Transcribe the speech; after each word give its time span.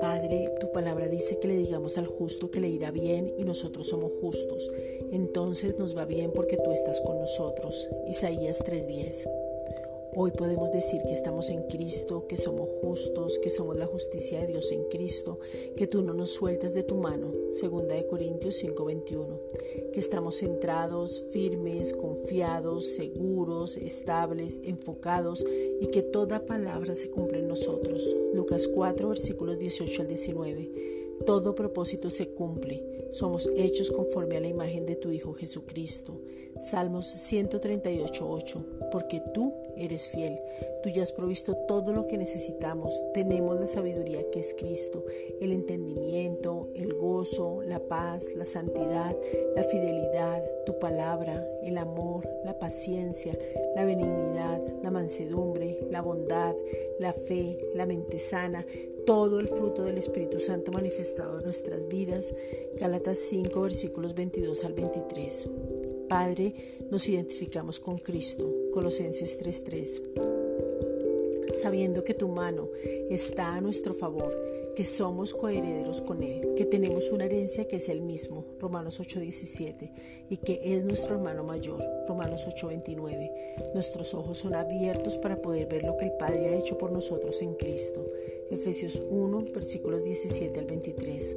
Padre, 0.00 0.54
tu 0.60 0.70
palabra 0.72 1.08
dice 1.08 1.38
que 1.38 1.48
le 1.48 1.56
digamos 1.56 1.98
al 1.98 2.06
justo 2.06 2.50
que 2.50 2.60
le 2.60 2.68
irá 2.68 2.90
bien 2.90 3.32
y 3.36 3.44
nosotros 3.44 3.88
somos 3.88 4.12
justos. 4.20 4.70
Entonces 5.12 5.78
nos 5.78 5.96
va 5.96 6.04
bien 6.04 6.32
porque 6.34 6.56
tú 6.56 6.70
estás 6.72 7.00
con 7.00 7.18
nosotros. 7.18 7.88
Isaías 8.08 8.64
3:10. 8.64 9.28
Hoy 10.16 10.30
podemos 10.30 10.70
decir 10.70 11.02
que 11.02 11.12
estamos 11.12 11.50
en 11.50 11.64
Cristo, 11.64 12.28
que 12.28 12.36
somos 12.36 12.68
justos, 12.80 13.40
que 13.40 13.50
somos 13.50 13.76
la 13.76 13.86
justicia 13.86 14.40
de 14.40 14.46
Dios 14.46 14.70
en 14.70 14.84
Cristo, 14.84 15.40
que 15.76 15.88
tú 15.88 16.02
no 16.02 16.14
nos 16.14 16.30
sueltas 16.30 16.72
de 16.72 16.84
tu 16.84 16.94
mano, 16.94 17.32
segunda 17.50 17.96
de 17.96 18.06
Corintios 18.06 18.54
5:21, 18.56 19.40
que 19.92 19.98
estamos 19.98 20.38
centrados, 20.38 21.24
firmes, 21.30 21.92
confiados, 21.92 22.94
seguros, 22.94 23.76
estables, 23.76 24.60
enfocados 24.62 25.44
y 25.80 25.88
que 25.88 26.02
toda 26.02 26.46
palabra 26.46 26.94
se 26.94 27.10
cumple 27.10 27.40
en 27.40 27.48
nosotros. 27.48 28.14
Lucas 28.34 28.68
4 28.68 29.08
versículos 29.08 29.58
18 29.58 30.02
al 30.02 30.08
19. 30.08 31.03
Todo 31.26 31.54
propósito 31.54 32.10
se 32.10 32.28
cumple. 32.28 32.82
Somos 33.12 33.48
hechos 33.56 33.90
conforme 33.90 34.36
a 34.36 34.40
la 34.40 34.48
imagen 34.48 34.86
de 34.86 34.96
tu 34.96 35.10
Hijo 35.10 35.32
Jesucristo. 35.32 36.20
Salmos 36.60 37.06
138.8. 37.06 38.90
Porque 38.90 39.22
tú 39.32 39.52
eres 39.76 40.08
fiel. 40.08 40.38
Tú 40.82 40.90
ya 40.90 41.02
has 41.02 41.12
provisto 41.12 41.56
todo 41.66 41.92
lo 41.92 42.06
que 42.06 42.18
necesitamos. 42.18 43.02
Tenemos 43.14 43.58
la 43.58 43.66
sabiduría 43.66 44.28
que 44.30 44.40
es 44.40 44.54
Cristo, 44.54 45.04
el 45.40 45.52
entendimiento, 45.52 46.68
el 46.74 46.92
gozo, 46.94 47.62
la 47.62 47.80
paz, 47.80 48.28
la 48.36 48.44
santidad, 48.44 49.16
la 49.56 49.64
fidelidad, 49.64 50.44
tu 50.66 50.78
palabra, 50.78 51.46
el 51.62 51.78
amor, 51.78 52.28
la 52.44 52.58
paciencia, 52.58 53.38
la 53.74 53.84
benignidad, 53.84 54.60
la 54.82 54.90
mansedumbre, 54.90 55.78
la 55.90 56.02
bondad, 56.02 56.54
la 56.98 57.12
fe, 57.12 57.58
la 57.74 57.86
mente 57.86 58.18
sana, 58.18 58.66
todo 59.06 59.40
el 59.40 59.48
fruto 59.48 59.82
del 59.82 59.98
Espíritu 59.98 60.40
Santo 60.40 60.72
manifestado 60.72 61.38
en 61.38 61.44
nuestras 61.44 61.88
vidas. 61.88 62.34
Gálatas 62.78 63.18
5 63.18 63.60
versículos 63.60 64.14
22 64.14 64.64
al 64.64 64.72
23. 64.74 65.48
Padre, 66.08 66.54
nos 66.90 67.08
identificamos 67.08 67.80
con 67.80 67.98
Cristo. 67.98 68.52
Colosenses 68.72 69.38
3:3. 69.38 70.43
Sabiendo 71.62 72.04
que 72.04 72.14
tu 72.14 72.28
mano 72.28 72.68
está 73.10 73.54
a 73.54 73.60
nuestro 73.60 73.94
favor, 73.94 74.34
que 74.74 74.84
somos 74.84 75.32
coherederos 75.34 76.00
con 76.00 76.22
Él, 76.22 76.54
que 76.56 76.64
tenemos 76.64 77.10
una 77.10 77.26
herencia 77.26 77.68
que 77.68 77.76
es 77.76 77.88
el 77.88 78.00
mismo, 78.02 78.44
Romanos 78.58 78.98
8:17, 78.98 79.92
y 80.28 80.38
que 80.38 80.60
es 80.64 80.84
nuestro 80.84 81.14
hermano 81.14 81.44
mayor, 81.44 81.80
Romanos 82.08 82.46
8:29. 82.46 83.30
Nuestros 83.72 84.14
ojos 84.14 84.38
son 84.38 84.54
abiertos 84.56 85.16
para 85.16 85.40
poder 85.40 85.68
ver 85.68 85.84
lo 85.84 85.96
que 85.96 86.06
el 86.06 86.12
Padre 86.12 86.48
ha 86.48 86.58
hecho 86.58 86.76
por 86.76 86.90
nosotros 86.90 87.40
en 87.40 87.54
Cristo. 87.54 88.04
Efesios 88.50 89.00
1, 89.10 89.44
versículos 89.54 90.04
17 90.04 90.58
al 90.60 90.66
23. 90.66 91.36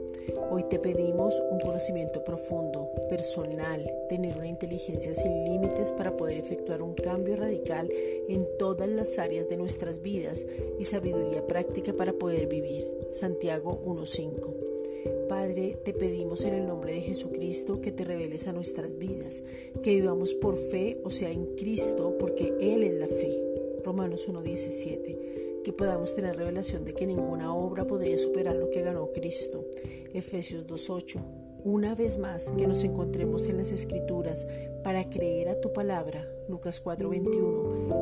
Hoy 0.51 0.63
te 0.63 0.79
pedimos 0.79 1.41
un 1.51 1.59
conocimiento 1.59 2.23
profundo, 2.23 2.89
personal, 3.09 3.89
tener 4.09 4.35
una 4.38 4.47
inteligencia 4.47 5.13
sin 5.13 5.45
límites 5.45 5.91
para 5.91 6.17
poder 6.17 6.38
efectuar 6.38 6.81
un 6.81 6.93
cambio 6.95 7.35
radical 7.35 7.89
en 8.27 8.47
todas 8.57 8.89
las 8.89 9.19
áreas 9.19 9.47
de 9.47 9.57
nuestras 9.57 10.01
vidas 10.01 10.06
y 10.08 10.83
sabiduría 10.83 11.45
práctica 11.45 11.94
para 11.94 12.13
poder 12.13 12.47
vivir. 12.47 12.88
Santiago 13.09 13.81
1.5. 13.86 15.27
Padre, 15.27 15.77
te 15.83 15.94
pedimos 15.94 16.45
en 16.45 16.53
el 16.53 16.67
nombre 16.67 16.94
de 16.94 17.02
Jesucristo 17.02 17.81
que 17.81 17.91
te 17.91 18.05
reveles 18.05 18.47
a 18.47 18.53
nuestras 18.53 18.97
vidas, 18.97 19.44
que 19.83 19.95
vivamos 19.95 20.33
por 20.33 20.58
fe, 20.58 21.00
o 21.03 21.09
sea, 21.09 21.31
en 21.31 21.55
Cristo, 21.55 22.16
porque 22.17 22.53
Él 22.59 22.83
es 22.83 22.95
la 22.95 23.08
fe. 23.08 23.38
Romanos 23.83 24.28
1.17 24.30 25.38
que 25.67 25.73
podamos 25.73 26.16
tener 26.16 26.38
revelación 26.38 26.85
de 26.85 26.94
que 26.94 27.05
ninguna 27.05 27.53
obra 27.53 27.85
podría 27.85 28.17
superar 28.17 28.55
lo 28.55 28.69
que 28.69 28.83
ganó 28.83 29.11
Cristo. 29.11 29.66
Efesios 30.13 30.66
2.8. 30.66 31.19
Una 31.66 31.94
vez 31.94 32.18
más 32.18 32.51
que 32.51 32.68
nos 32.68 32.85
encontremos 32.85 33.47
en 33.47 33.57
las 33.57 33.74
Escrituras 33.74 34.47
para 34.81 35.09
creer 35.09 35.50
a 35.50 35.59
tu 35.59 35.74
palabra, 35.74 36.25
Lucas 36.47 36.81
4.21, 36.81 37.89
y 37.89 37.89
poder 37.89 37.97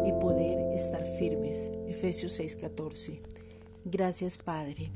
estar 0.75 1.03
firmes, 1.17 1.71
Efesios 1.87 2.39
6.14. 2.39 3.19
Gracias 3.85 4.37
Padre. 4.37 4.91